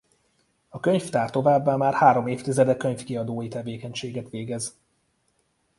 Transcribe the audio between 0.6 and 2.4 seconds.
A könyvtár továbbá már három